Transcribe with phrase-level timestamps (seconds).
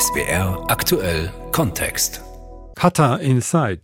[0.00, 2.22] SBR aktuell Kontext.
[2.74, 3.82] Katar Inside.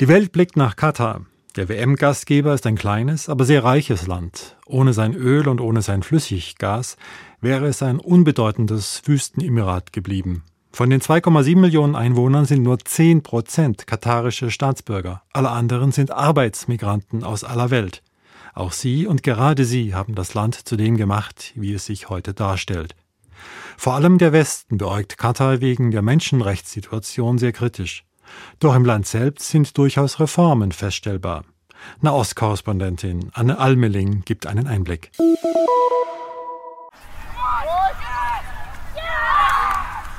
[0.00, 1.24] Die Welt blickt nach Katar.
[1.56, 4.58] Der WM-Gastgeber ist ein kleines, aber sehr reiches Land.
[4.66, 6.98] Ohne sein Öl und ohne sein Flüssiggas
[7.40, 10.44] wäre es ein unbedeutendes Wüstenemirat geblieben.
[10.72, 15.22] Von den 2,7 Millionen Einwohnern sind nur 10 Prozent katarische Staatsbürger.
[15.32, 18.02] Alle anderen sind Arbeitsmigranten aus aller Welt.
[18.52, 22.34] Auch sie und gerade sie haben das Land zu dem gemacht, wie es sich heute
[22.34, 22.94] darstellt.
[23.76, 28.04] Vor allem der Westen beäugt Katar wegen der Menschenrechtssituation sehr kritisch.
[28.58, 31.44] Doch im Land selbst sind durchaus Reformen feststellbar.
[32.00, 35.10] Nahostkorrespondentin Anne Almeling gibt einen Einblick.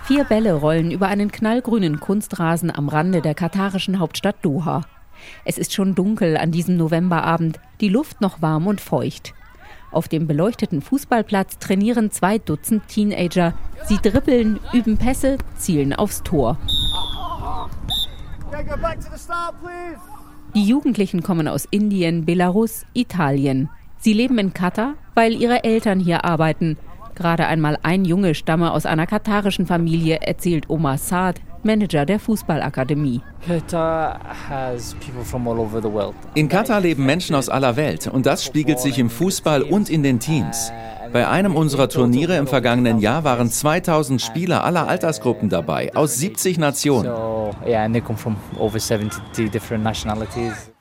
[0.06, 4.84] Vier Bälle rollen über einen knallgrünen Kunstrasen am Rande der katarischen Hauptstadt Doha.
[5.44, 9.34] Es ist schon dunkel an diesem Novemberabend, die Luft noch warm und feucht.
[9.92, 13.54] Auf dem beleuchteten Fußballplatz trainieren zwei Dutzend Teenager.
[13.86, 16.58] Sie dribbeln, üben Pässe, zielen aufs Tor.
[20.56, 23.70] Die Jugendlichen kommen aus Indien, Belarus, Italien.
[24.00, 26.78] Sie leben in Katar, weil ihre Eltern hier arbeiten.
[27.16, 33.22] Gerade einmal ein Junge stamme aus einer katarischen Familie, erzählt Omar Saad, Manager der Fußballakademie.
[36.34, 40.02] In Katar leben Menschen aus aller Welt und das spiegelt sich im Fußball und in
[40.02, 40.72] den Teams.
[41.14, 46.58] Bei einem unserer Turniere im vergangenen Jahr waren 2000 Spieler aller Altersgruppen dabei, aus 70
[46.58, 47.12] Nationen.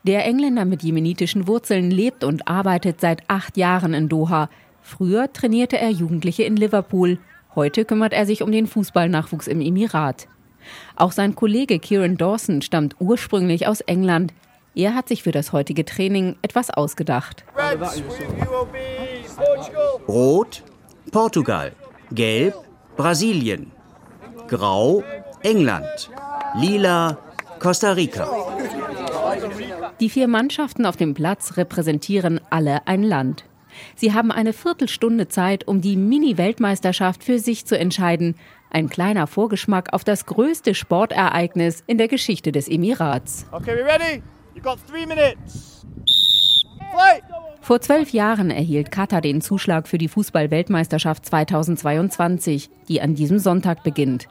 [0.03, 4.49] Der Engländer mit jemenitischen Wurzeln lebt und arbeitet seit acht Jahren in Doha.
[4.83, 7.19] Früher trainierte er Jugendliche in Liverpool.
[7.55, 10.29] Heute kümmert er sich um den Fußballnachwuchs im Emirat.
[10.97, 14.33] Auch sein Kollege Kieran Dawson stammt ursprünglich aus England.
[14.75, 17.45] Er hat sich für das heutige Training etwas ausgedacht.
[20.07, 20.63] Rot
[21.11, 21.73] Portugal,
[22.13, 22.55] Gelb
[22.97, 23.71] Brasilien,
[24.49, 25.03] Grau
[25.43, 26.11] England,
[26.59, 27.19] Lila
[27.59, 28.29] Costa Rica.
[30.01, 33.45] Die vier Mannschaften auf dem Platz repräsentieren alle ein Land.
[33.95, 38.37] Sie haben eine Viertelstunde Zeit, um die Mini-Weltmeisterschaft für sich zu entscheiden.
[38.71, 43.47] Ein kleiner Vorgeschmack auf das größte Sportereignis in der Geschichte des Emirats.
[43.53, 44.23] Okay, we ready?
[44.55, 45.87] You got three minutes.
[46.93, 47.23] Flight.
[47.61, 53.83] Vor zwölf Jahren erhielt Katar den Zuschlag für die Fußball-Weltmeisterschaft 2022, die an diesem Sonntag
[53.83, 54.29] beginnt.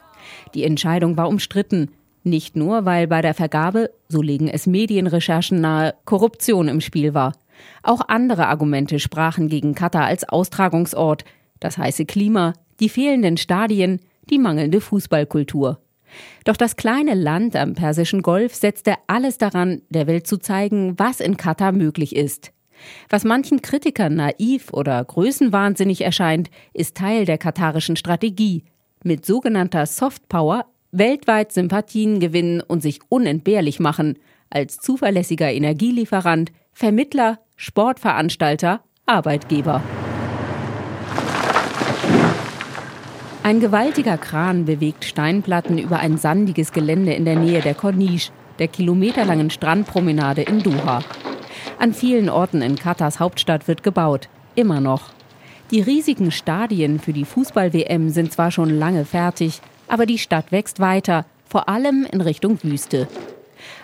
[0.53, 1.91] Die Entscheidung war umstritten.
[2.23, 7.33] Nicht nur, weil bei der Vergabe, so legen es Medienrecherchen nahe, Korruption im Spiel war.
[7.83, 11.25] Auch andere Argumente sprachen gegen Katar als Austragungsort.
[11.59, 15.79] Das heiße Klima, die fehlenden Stadien, die mangelnde Fußballkultur.
[16.45, 21.19] Doch das kleine Land am Persischen Golf setzte alles daran, der Welt zu zeigen, was
[21.19, 22.51] in Katar möglich ist.
[23.09, 28.63] Was manchen Kritikern naiv oder größenwahnsinnig erscheint, ist Teil der katarischen Strategie.
[29.03, 34.17] Mit sogenannter Softpower weltweit Sympathien gewinnen und sich unentbehrlich machen,
[34.49, 39.81] als zuverlässiger Energielieferant, Vermittler, Sportveranstalter, Arbeitgeber.
[43.45, 48.67] Ein gewaltiger Kran bewegt Steinplatten über ein sandiges Gelände in der Nähe der Corniche, der
[48.67, 51.03] kilometerlangen Strandpromenade in Doha.
[51.77, 55.11] An vielen Orten in Katars Hauptstadt wird gebaut, immer noch.
[55.69, 60.79] Die riesigen Stadien für die Fußball-WM sind zwar schon lange fertig, aber die Stadt wächst
[60.79, 63.07] weiter, vor allem in Richtung Wüste.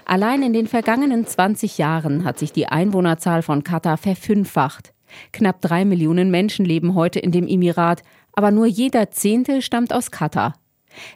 [0.05, 4.91] Allein in den vergangenen 20 Jahren hat sich die Einwohnerzahl von Katar verfünffacht.
[5.33, 8.01] Knapp drei Millionen Menschen leben heute in dem Emirat,
[8.33, 10.53] aber nur jeder Zehnte stammt aus Katar.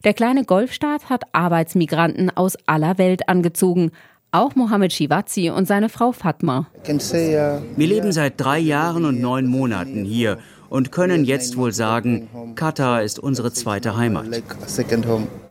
[0.04, 3.92] Der kleine Golfstaat hat Arbeitsmigranten aus aller Welt angezogen,
[4.32, 6.68] auch Mohammed Shivazi und seine Frau Fatma.
[6.86, 10.40] Wir leben seit drei Jahren und neun Monaten hier
[10.70, 14.28] und können jetzt wohl sagen, Katar ist unsere zweite Heimat.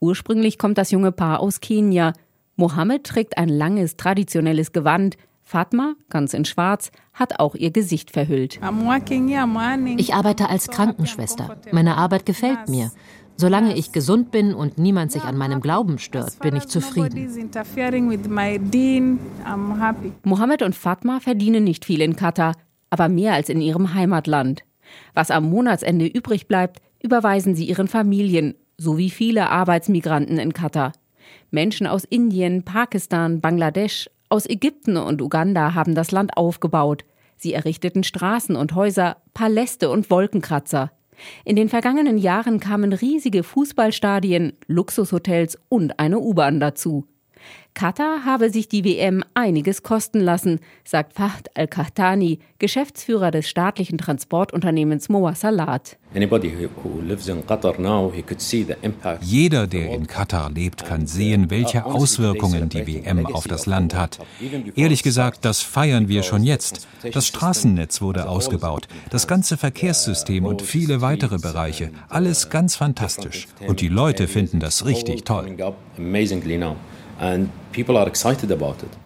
[0.00, 2.12] Ursprünglich kommt das junge Paar aus Kenia.
[2.56, 5.16] Mohammed trägt ein langes, traditionelles Gewand.
[5.44, 8.58] Fatma, ganz in Schwarz, hat auch ihr Gesicht verhüllt.
[9.98, 11.56] Ich arbeite als Krankenschwester.
[11.70, 12.90] Meine Arbeit gefällt mir.
[13.36, 17.50] Solange ich gesund bin und niemand sich an meinem Glauben stört, bin ich zufrieden.
[20.22, 22.54] Mohammed und Fatma verdienen nicht viel in Katar,
[22.90, 24.62] aber mehr als in ihrem Heimatland.
[25.14, 30.92] Was am Monatsende übrig bleibt, überweisen sie ihren Familien, so wie viele Arbeitsmigranten in Katar.
[31.50, 37.04] Menschen aus Indien, Pakistan, Bangladesch, aus Ägypten und Uganda haben das Land aufgebaut.
[37.36, 40.90] Sie errichteten Straßen und Häuser, Paläste und Wolkenkratzer.
[41.44, 47.06] In den vergangenen Jahren kamen riesige Fußballstadien, Luxushotels und eine U-Bahn dazu.
[47.74, 55.08] Katar habe sich die WM einiges kosten lassen, sagt Fahd Al-Kahtani, Geschäftsführer des staatlichen Transportunternehmens
[55.08, 55.96] Mowasalat.
[59.20, 64.20] Jeder, der in Katar lebt, kann sehen, welche Auswirkungen die WM auf das Land hat.
[64.76, 66.86] Ehrlich gesagt, das feiern wir schon jetzt.
[67.12, 71.90] Das Straßennetz wurde ausgebaut, das ganze Verkehrssystem und viele weitere Bereiche.
[72.08, 73.48] Alles ganz fantastisch.
[73.66, 75.56] Und die Leute finden das richtig toll.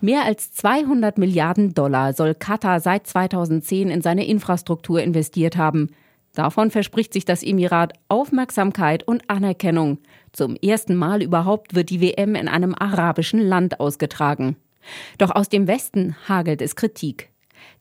[0.01, 5.91] Mehr als 200 Milliarden Dollar soll Katar seit 2010 in seine Infrastruktur investiert haben.
[6.35, 9.99] Davon verspricht sich das Emirat Aufmerksamkeit und Anerkennung.
[10.33, 14.57] Zum ersten Mal überhaupt wird die WM in einem arabischen Land ausgetragen.
[15.19, 17.31] Doch aus dem Westen hagelt es Kritik.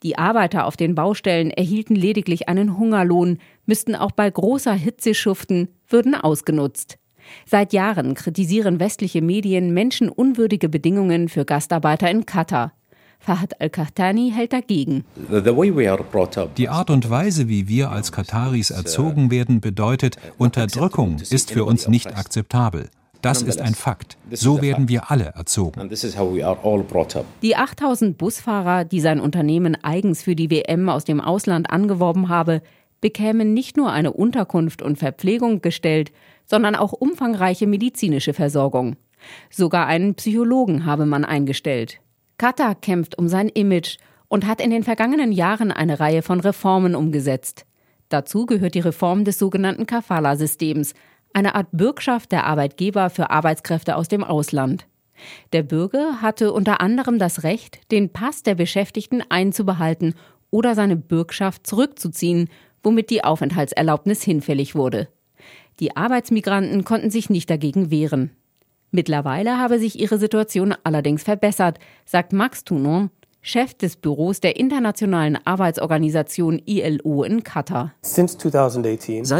[0.03, 5.69] Die Arbeiter auf den Baustellen erhielten lediglich einen Hungerlohn, müssten auch bei großer Hitze schuften,
[5.87, 6.97] würden ausgenutzt.
[7.45, 12.73] Seit Jahren kritisieren westliche Medien menschenunwürdige Bedingungen für Gastarbeiter in Katar.
[13.19, 15.03] Fahad al-Kahtani hält dagegen.
[16.57, 21.87] Die Art und Weise, wie wir als Kataris erzogen werden, bedeutet, Unterdrückung ist für uns
[21.87, 22.89] nicht akzeptabel.
[23.21, 24.17] Das ist ein Fakt.
[24.31, 25.89] So werden wir alle erzogen.
[27.41, 32.61] Die 8000 Busfahrer, die sein Unternehmen eigens für die WM aus dem Ausland angeworben habe,
[33.07, 36.11] bekämen nicht nur eine Unterkunft und Verpflegung gestellt,
[36.45, 38.97] sondern auch umfangreiche medizinische Versorgung.
[39.49, 42.01] Sogar einen Psychologen habe man eingestellt.
[42.37, 43.95] Katar kämpft um sein Image
[44.27, 47.65] und hat in den vergangenen Jahren eine Reihe von Reformen umgesetzt.
[48.09, 50.93] Dazu gehört die Reform des sogenannten Kafala-Systems,
[51.33, 54.85] eine Art Bürgschaft der Arbeitgeber für Arbeitskräfte aus dem Ausland.
[55.53, 60.13] Der Bürger hatte unter anderem das Recht, den Pass der Beschäftigten einzubehalten
[60.49, 62.49] oder seine Bürgschaft zurückzuziehen,
[62.83, 65.07] womit die Aufenthaltserlaubnis hinfällig wurde.
[65.79, 68.31] Die Arbeitsmigranten konnten sich nicht dagegen wehren.
[68.91, 73.09] Mittlerweile habe sich ihre Situation allerdings verbessert, sagt Max Tounon,
[73.47, 77.93] Chef des Büros der Internationalen Arbeitsorganisation ILO in Katar.
[78.01, 78.29] Seit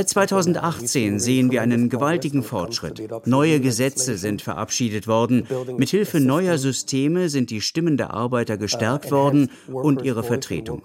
[0.09, 3.03] 2018 sehen wir einen gewaltigen Fortschritt.
[3.25, 5.45] Neue Gesetze sind verabschiedet worden.
[5.77, 10.83] Mithilfe neuer Systeme sind die Stimmen der Arbeiter gestärkt worden und ihre Vertretung.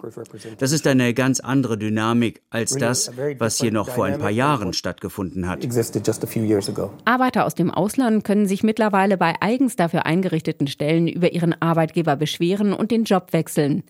[0.58, 4.72] Das ist eine ganz andere Dynamik als das, was hier noch vor ein paar Jahren
[4.72, 5.64] stattgefunden hat.
[7.04, 12.16] Arbeiter aus dem Ausland können sich mittlerweile bei eigens dafür eingerichteten Stellen über ihren Arbeitgeber
[12.16, 13.82] beschweren und den Job wechseln.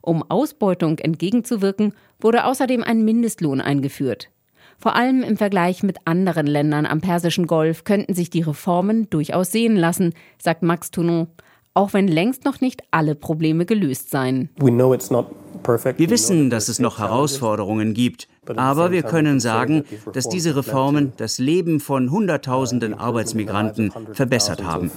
[0.00, 4.30] Um Ausbeutung entgegenzuwirken, wurde außerdem ein Mindestlohn eingeführt.
[4.78, 9.52] Vor allem im Vergleich mit anderen Ländern am Persischen Golf könnten sich die Reformen durchaus
[9.52, 11.26] sehen lassen, sagt Max Tounon,
[11.74, 14.48] auch wenn längst noch nicht alle Probleme gelöst seien.
[14.56, 18.26] Wir wissen, dass es noch Herausforderungen gibt,
[18.56, 19.84] aber wir können sagen,
[20.14, 24.90] dass diese Reformen das Leben von Hunderttausenden Arbeitsmigranten verbessert haben.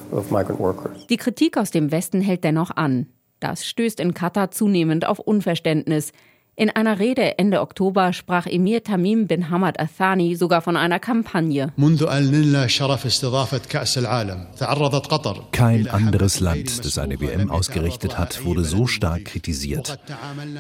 [1.10, 3.08] Die Kritik aus dem Westen hält dennoch an.
[3.44, 6.14] Das stößt in Katar zunehmend auf Unverständnis.
[6.56, 11.74] In einer Rede Ende Oktober sprach Emir Tamim bin Hamad Athani sogar von einer Kampagne.
[15.52, 20.00] Kein anderes Land, das eine WM ausgerichtet hat, wurde so stark kritisiert.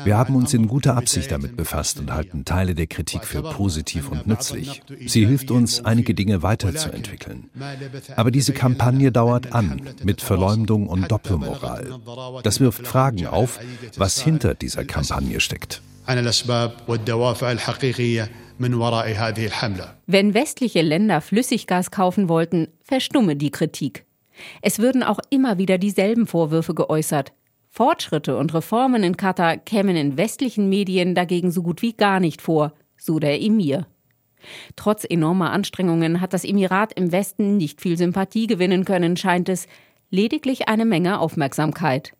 [0.03, 4.09] Wir haben uns in guter Absicht damit befasst und halten Teile der Kritik für positiv
[4.09, 4.81] und nützlich.
[5.05, 7.51] Sie hilft uns, einige Dinge weiterzuentwickeln.
[8.15, 11.99] Aber diese Kampagne dauert an, mit Verleumdung und Doppelmoral.
[12.41, 13.59] Das wirft Fragen auf,
[13.95, 15.82] was hinter dieser Kampagne steckt.
[20.05, 24.05] Wenn westliche Länder Flüssiggas kaufen wollten, verstumme die Kritik.
[24.61, 27.33] Es würden auch immer wieder dieselben Vorwürfe geäußert.
[27.69, 32.41] Fortschritte und Reformen in Katar kämen in westlichen Medien dagegen so gut wie gar nicht
[32.41, 33.87] vor, so der Emir.
[34.75, 39.67] Trotz enormer Anstrengungen hat das Emirat im Westen nicht viel Sympathie gewinnen können, scheint es,
[40.09, 42.13] lediglich eine Menge Aufmerksamkeit.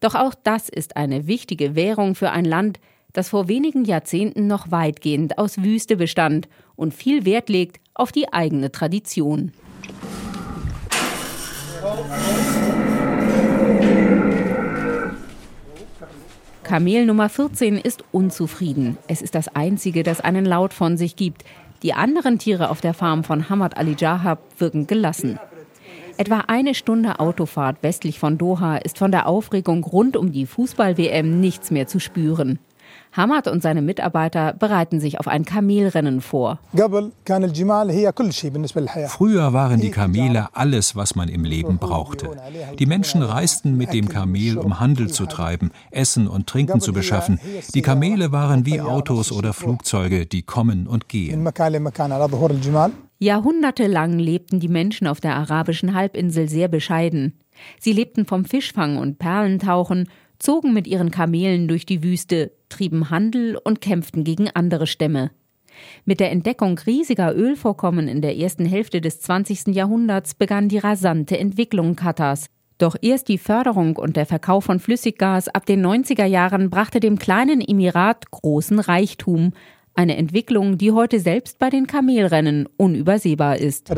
[0.00, 2.78] Doch auch das ist eine wichtige Währung für ein Land,
[3.16, 8.32] das vor wenigen Jahrzehnten noch weitgehend aus Wüste bestand und viel Wert legt auf die
[8.32, 9.52] eigene Tradition.
[16.62, 18.98] Kamel Nummer 14 ist unzufrieden.
[19.08, 21.44] Es ist das einzige, das einen Laut von sich gibt.
[21.82, 25.38] Die anderen Tiere auf der Farm von Hamad Ali Jahab wirken gelassen.
[26.18, 31.40] Etwa eine Stunde Autofahrt westlich von Doha ist von der Aufregung rund um die Fußball-WM
[31.40, 32.58] nichts mehr zu spüren.
[33.16, 36.58] Hamad und seine Mitarbeiter bereiten sich auf ein Kamelrennen vor.
[39.08, 42.30] Früher waren die Kamele alles, was man im Leben brauchte.
[42.78, 47.40] Die Menschen reisten mit dem Kamel, um Handel zu treiben, Essen und Trinken zu beschaffen.
[47.74, 51.48] Die Kamele waren wie Autos oder Flugzeuge, die kommen und gehen.
[53.18, 57.38] Jahrhundertelang lebten die Menschen auf der arabischen Halbinsel sehr bescheiden.
[57.80, 63.56] Sie lebten vom Fischfang und Perlentauchen, zogen mit ihren Kamelen durch die Wüste, trieben Handel
[63.62, 65.30] und kämpften gegen andere Stämme.
[66.04, 69.68] Mit der Entdeckung riesiger Ölvorkommen in der ersten Hälfte des 20.
[69.68, 72.46] Jahrhunderts begann die rasante Entwicklung Katars.
[72.78, 77.18] Doch erst die Förderung und der Verkauf von Flüssiggas ab den 90er Jahren brachte dem
[77.18, 79.52] kleinen Emirat großen Reichtum,
[79.94, 83.90] eine Entwicklung, die heute selbst bei den Kamelrennen unübersehbar ist.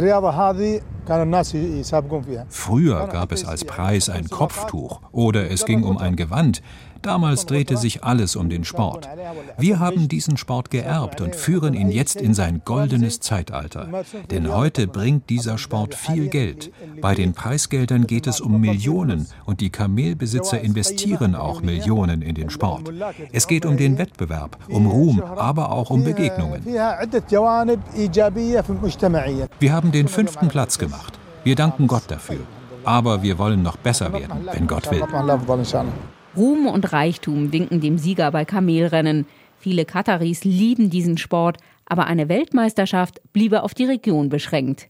[2.48, 6.62] Früher gab es als Preis ein Kopftuch oder es ging um ein Gewand.
[7.02, 9.08] Damals drehte sich alles um den Sport.
[9.56, 13.88] Wir haben diesen Sport geerbt und führen ihn jetzt in sein goldenes Zeitalter.
[14.30, 16.72] Denn heute bringt dieser Sport viel Geld.
[17.00, 22.50] Bei den Preisgeldern geht es um Millionen und die Kamelbesitzer investieren auch Millionen in den
[22.50, 22.92] Sport.
[23.32, 26.64] Es geht um den Wettbewerb, um Ruhm, aber auch um Begegnungen.
[29.60, 30.97] Wir haben den fünften Platz gemacht.
[31.44, 32.40] Wir danken Gott dafür.
[32.84, 35.02] Aber wir wollen noch besser werden, wenn Gott will.
[36.36, 39.26] Ruhm und Reichtum winken dem Sieger bei Kamelrennen.
[39.58, 44.88] Viele Kataris lieben diesen Sport, aber eine Weltmeisterschaft bliebe auf die Region beschränkt.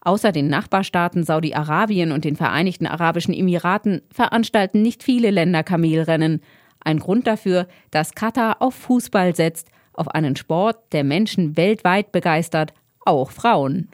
[0.00, 6.40] Außer den Nachbarstaaten Saudi-Arabien und den Vereinigten Arabischen Emiraten veranstalten nicht viele Länder Kamelrennen.
[6.80, 12.72] Ein Grund dafür, dass Katar auf Fußball setzt, auf einen Sport, der Menschen weltweit begeistert,
[13.08, 13.88] auch Frauen.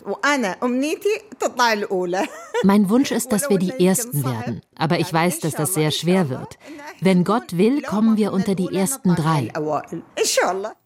[2.62, 4.61] Mein Wunsch ist, dass wir die Ersten werden.
[4.76, 6.59] Aber ich weiß, dass das sehr schwer wird.
[7.00, 9.50] Wenn Gott will, kommen wir unter die ersten drei.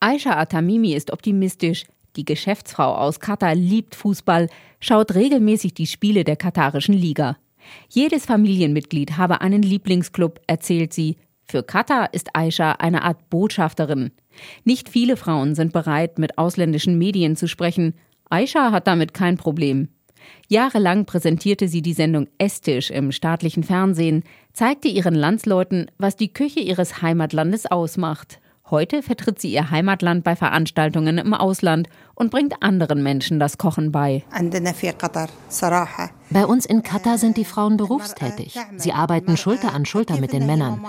[0.00, 1.84] Aisha Atamimi ist optimistisch.
[2.16, 4.48] Die Geschäftsfrau aus Katar liebt Fußball,
[4.80, 7.36] schaut regelmäßig die Spiele der katarischen Liga.
[7.88, 11.16] Jedes Familienmitglied habe einen Lieblingsclub, erzählt sie.
[11.44, 14.10] Für Katar ist Aisha eine Art Botschafterin.
[14.64, 17.94] Nicht viele Frauen sind bereit, mit ausländischen Medien zu sprechen.
[18.30, 19.88] Aisha hat damit kein Problem.
[20.48, 26.60] Jahrelang präsentierte sie die Sendung Esstisch im staatlichen Fernsehen, zeigte ihren Landsleuten, was die Küche
[26.60, 28.40] ihres Heimatlandes ausmacht.
[28.70, 33.92] Heute vertritt sie ihr Heimatland bei Veranstaltungen im Ausland und bringt anderen Menschen das Kochen
[33.92, 34.24] bei.
[36.30, 38.56] Bei uns in Katar sind die Frauen berufstätig.
[38.76, 40.84] Sie arbeiten Schulter an Schulter mit den Männern.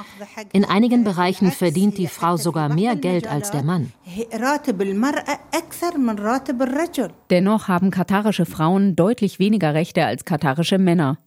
[0.51, 3.93] In einigen Bereichen verdient die Frau sogar mehr Geld als der Mann.
[7.29, 11.19] Dennoch haben katarische Frauen deutlich weniger Rechte als katarische Männer.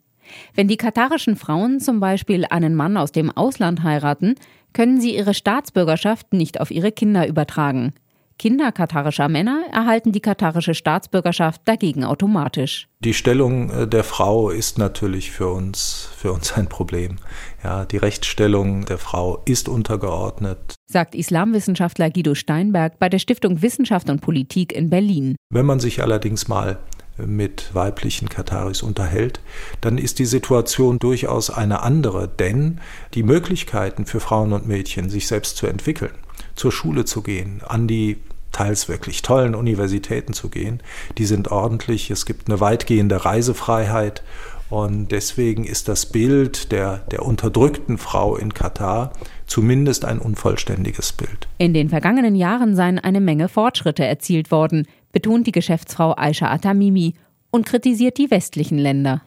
[0.55, 4.35] Wenn die katarischen Frauen zum Beispiel einen Mann aus dem Ausland heiraten,
[4.73, 7.93] können sie ihre Staatsbürgerschaft nicht auf ihre Kinder übertragen.
[8.39, 12.89] Kinder katarischer Männer erhalten die katarische Staatsbürgerschaft dagegen automatisch.
[13.01, 17.17] Die Stellung äh, der Frau ist natürlich für uns, für uns ein Problem.
[17.65, 20.75] Ja, die Rechtsstellung der Frau ist untergeordnet.
[20.87, 25.37] Sagt Islamwissenschaftler Guido Steinberg bei der Stiftung Wissenschaft und Politik in Berlin.
[25.51, 26.79] Wenn man sich allerdings mal
[27.19, 29.41] mit weiblichen Kataris unterhält,
[29.81, 32.81] dann ist die Situation durchaus eine andere, denn
[33.15, 36.13] die Möglichkeiten für Frauen und Mädchen, sich selbst zu entwickeln,
[36.55, 38.19] zur Schule zu gehen, an die
[38.53, 40.81] teils wirklich tollen Universitäten zu gehen,
[41.19, 42.11] die sind ordentlich.
[42.11, 44.23] Es gibt eine weitgehende Reisefreiheit
[44.69, 49.13] und deswegen ist das Bild der, der unterdrückten Frau in Katar
[49.47, 51.49] zumindest ein unvollständiges Bild.
[51.59, 57.15] In den vergangenen Jahren seien eine Menge Fortschritte erzielt worden, betont die Geschäftsfrau Aisha Atamimi
[57.53, 59.23] und kritisiert die westlichen Länder.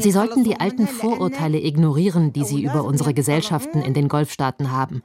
[0.00, 5.02] Sie sollten die alten Vorurteile ignorieren, die sie über unsere Gesellschaften in den Golfstaaten haben.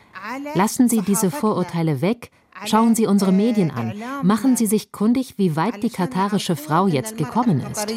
[0.55, 2.31] Lassen Sie diese Vorurteile weg.
[2.65, 3.93] Schauen Sie unsere Medien an.
[4.23, 7.87] Machen Sie sich kundig, wie weit die katarische Frau jetzt gekommen ist.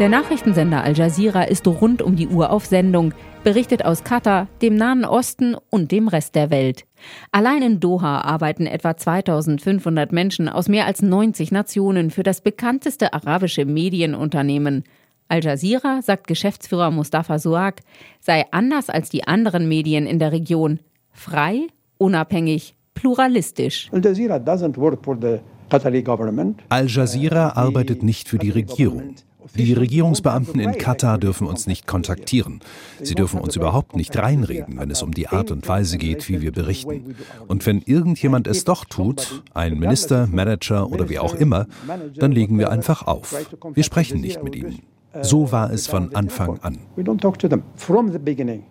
[0.00, 3.12] Der Nachrichtensender Al Jazeera ist rund um die Uhr auf Sendung,
[3.44, 6.86] berichtet aus Katar, dem Nahen Osten und dem Rest der Welt.
[7.32, 13.12] Allein in Doha arbeiten etwa 2500 Menschen aus mehr als 90 Nationen für das bekannteste
[13.12, 14.84] arabische Medienunternehmen.
[15.28, 17.82] Al Jazeera, sagt Geschäftsführer Mustafa Suak,
[18.20, 20.80] sei anders als die anderen Medien in der Region
[21.12, 21.66] frei,
[21.98, 23.90] unabhängig, pluralistisch.
[26.70, 29.14] Al Jazeera arbeitet nicht für die Regierung.
[29.54, 32.60] Die Regierungsbeamten in Katar dürfen uns nicht kontaktieren.
[33.02, 36.40] Sie dürfen uns überhaupt nicht reinreden, wenn es um die Art und Weise geht, wie
[36.40, 37.16] wir berichten.
[37.48, 41.66] Und wenn irgendjemand es doch tut, ein Minister, Manager oder wie auch immer,
[42.16, 43.34] dann legen wir einfach auf.
[43.74, 44.82] Wir sprechen nicht mit ihnen.
[45.22, 46.78] So war es von Anfang an.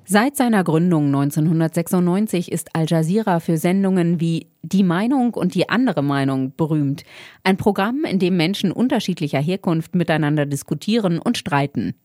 [0.05, 6.01] Seit seiner Gründung 1996 ist Al Jazeera für Sendungen wie Die Meinung und die andere
[6.01, 7.03] Meinung berühmt.
[7.43, 11.95] Ein Programm, in dem Menschen unterschiedlicher Herkunft miteinander diskutieren und streiten.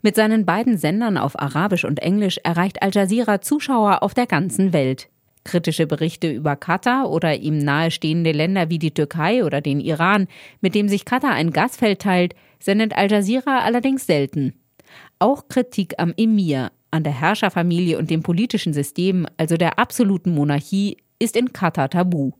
[0.00, 4.72] Mit seinen beiden Sendern auf Arabisch und Englisch erreicht Al Jazeera Zuschauer auf der ganzen
[4.72, 5.08] Welt.
[5.44, 10.28] Kritische Berichte über Katar oder ihm nahestehende Länder wie die Türkei oder den Iran,
[10.60, 14.54] mit dem sich Katar ein Gasfeld teilt, sendet Al Jazeera allerdings selten.
[15.18, 20.98] Auch Kritik am Emir, an der Herrscherfamilie und dem politischen System, also der absoluten Monarchie,
[21.18, 22.32] ist in Katar tabu.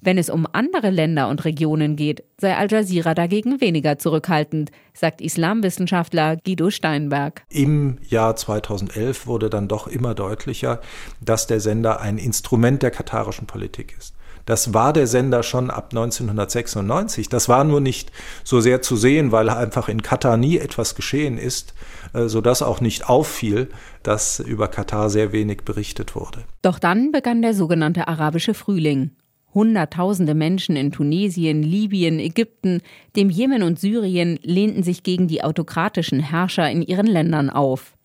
[0.00, 5.20] Wenn es um andere Länder und Regionen geht, sei Al Jazeera dagegen weniger zurückhaltend, sagt
[5.20, 7.44] Islamwissenschaftler Guido Steinberg.
[7.48, 10.80] Im Jahr 2011 wurde dann doch immer deutlicher,
[11.20, 14.15] dass der Sender ein Instrument der katarischen Politik ist.
[14.46, 17.28] Das war der Sender schon ab 1996.
[17.28, 18.12] Das war nur nicht
[18.44, 21.74] so sehr zu sehen, weil einfach in Katar nie etwas geschehen ist,
[22.14, 23.68] äh, sodass auch nicht auffiel,
[24.04, 26.44] dass über Katar sehr wenig berichtet wurde.
[26.62, 29.10] Doch dann begann der sogenannte arabische Frühling.
[29.52, 32.82] Hunderttausende Menschen in Tunesien, Libyen, Ägypten,
[33.16, 37.95] dem Jemen und Syrien lehnten sich gegen die autokratischen Herrscher in ihren Ländern auf.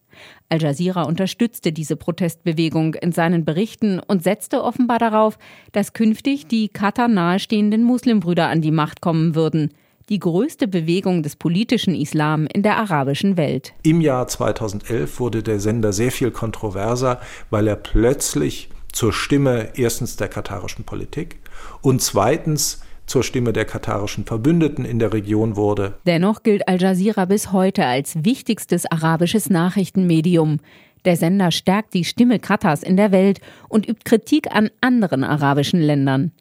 [0.50, 5.38] Al Jazeera unterstützte diese Protestbewegung in seinen Berichten und setzte offenbar darauf,
[5.72, 9.74] dass künftig die Katar nahestehenden Muslimbrüder an die Macht kommen würden,
[10.10, 13.74] die größte Bewegung des politischen Islam in der arabischen Welt.
[13.84, 20.18] Im Jahr 2011 wurde der Sender sehr viel kontroverser, weil er plötzlich zur Stimme erstens
[20.18, 21.40] der katarischen Politik
[21.82, 25.96] und zweitens zur Stimme der katarischen Verbündeten in der Region wurde.
[26.08, 30.60] Dennoch gilt Al Jazeera bis heute als wichtigstes arabisches Nachrichtenmedium.
[31.04, 35.82] Der Sender stärkt die Stimme Katars in der Welt und übt Kritik an anderen arabischen
[35.82, 36.32] Ländern.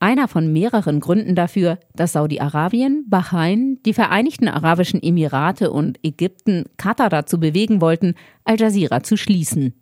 [0.00, 7.10] Einer von mehreren Gründen dafür, dass Saudi-Arabien, Bahrain, die Vereinigten Arabischen Emirate und Ägypten Katar
[7.10, 9.74] dazu bewegen wollten, Al Jazeera zu schließen.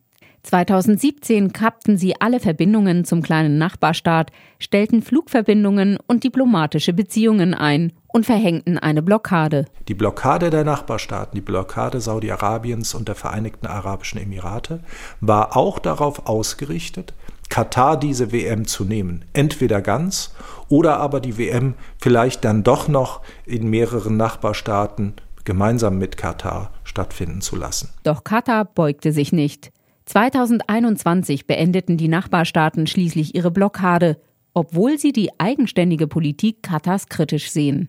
[0.46, 8.26] 2017 kappten sie alle Verbindungen zum kleinen Nachbarstaat, stellten Flugverbindungen und diplomatische Beziehungen ein und
[8.26, 9.64] verhängten eine Blockade.
[9.88, 14.80] Die Blockade der Nachbarstaaten, die Blockade Saudi-Arabiens und der Vereinigten Arabischen Emirate
[15.20, 17.12] war auch darauf ausgerichtet,
[17.48, 19.24] Katar diese WM zu nehmen.
[19.32, 20.32] Entweder ganz
[20.68, 27.40] oder aber die WM vielleicht dann doch noch in mehreren Nachbarstaaten gemeinsam mit Katar stattfinden
[27.40, 27.88] zu lassen.
[28.04, 29.72] Doch Katar beugte sich nicht.
[30.06, 34.18] 2021 beendeten die Nachbarstaaten schließlich ihre Blockade,
[34.54, 37.88] obwohl sie die eigenständige Politik Katars kritisch sehen.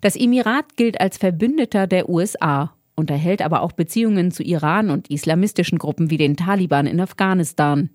[0.00, 5.78] Das Emirat gilt als Verbündeter der USA, unterhält aber auch Beziehungen zu Iran und islamistischen
[5.78, 7.88] Gruppen wie den Taliban in Afghanistan.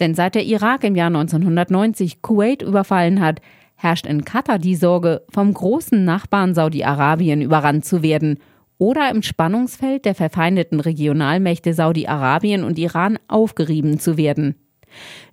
[0.00, 3.40] Denn seit der Irak im Jahr 1990 Kuwait überfallen hat,
[3.76, 8.38] herrscht in Katar die Sorge, vom großen Nachbarn Saudi-Arabien überrannt zu werden
[8.78, 14.54] oder im Spannungsfeld der verfeindeten Regionalmächte Saudi-Arabien und Iran aufgerieben zu werden.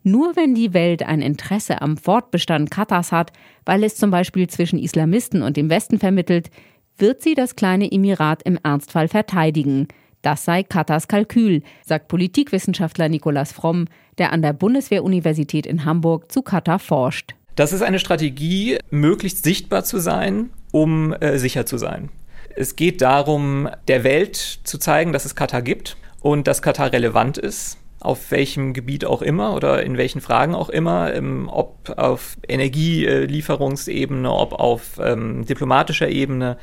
[0.03, 3.31] Nur wenn die Welt ein Interesse am Fortbestand Katars hat,
[3.65, 6.49] weil es zum Beispiel zwischen Islamisten und dem Westen vermittelt,
[6.97, 9.87] wird sie das kleine Emirat im Ernstfall verteidigen.
[10.21, 13.85] Das sei Katars Kalkül, sagt Politikwissenschaftler Nikolaus Fromm,
[14.17, 17.35] der an der Bundeswehr-Universität in Hamburg zu Katar forscht.
[17.55, 22.09] Das ist eine Strategie, möglichst sichtbar zu sein, um äh, sicher zu sein.
[22.55, 27.37] Es geht darum, der Welt zu zeigen, dass es Katar gibt und dass Katar relevant
[27.37, 32.37] ist auf welchem Gebiet auch immer oder in welchen Fragen auch immer, ähm, ob auf
[32.47, 36.57] Energielieferungsebene, ob auf ähm, diplomatischer Ebene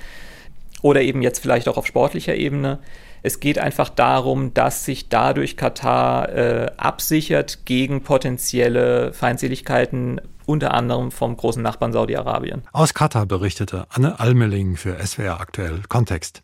[0.83, 2.78] oder eben jetzt vielleicht auch auf sportlicher Ebene.
[3.22, 11.12] Es geht einfach darum, dass sich dadurch Katar äh, absichert gegen potenzielle Feindseligkeiten, unter anderem
[11.12, 12.62] vom großen Nachbarn Saudi-Arabien.
[12.72, 16.40] Aus Katar berichtete Anne Almeling für SWR aktuell Kontext.